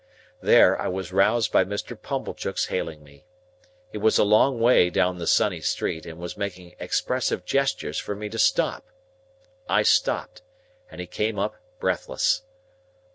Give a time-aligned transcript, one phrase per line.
[0.41, 1.95] There, I was roused by Mr.
[1.95, 3.23] Pumblechook's hailing me.
[3.91, 8.15] He was a long way down the sunny street, and was making expressive gestures for
[8.15, 8.83] me to stop.
[9.69, 10.41] I stopped,
[10.89, 12.41] and he came up breathless.